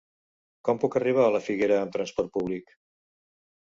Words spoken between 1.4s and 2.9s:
Figuera amb trasport públic?